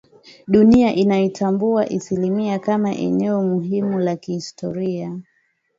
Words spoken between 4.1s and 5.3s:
kihistoria